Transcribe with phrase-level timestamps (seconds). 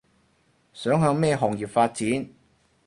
[0.73, 2.27] 想向咩行業發展